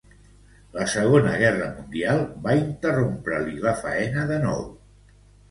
La 0.77 0.85
Segona 0.93 1.33
Guerra 1.41 1.67
Mundial 1.73 2.23
va 2.47 2.57
interrompre-li 2.61 3.55
la 3.67 3.77
faena 3.83 4.27
de 4.35 4.43
nou. 4.49 4.67